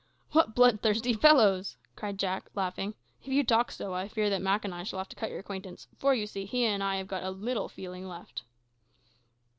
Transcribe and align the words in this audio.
"What 0.31 0.55
bloodthirsty 0.55 1.13
fellows!" 1.13 1.77
cried 1.95 2.17
Jack, 2.17 2.49
laughing. 2.55 2.95
"If 3.21 3.27
you 3.27 3.43
talk 3.43 3.71
so, 3.71 3.93
I 3.93 4.07
fear 4.07 4.31
that 4.31 4.41
Mak 4.41 4.65
and 4.65 4.73
I 4.73 4.81
shall 4.81 4.97
have 4.97 5.09
to 5.09 5.15
cut 5.15 5.29
your 5.29 5.37
acquaintance; 5.37 5.87
for, 5.95 6.15
you 6.15 6.25
see, 6.25 6.45
he 6.47 6.65
and 6.65 6.81
I 6.83 6.95
have 6.95 7.07
got 7.07 7.21
a 7.21 7.29
little 7.29 7.69
feeling 7.69 8.07
left." 8.07 8.41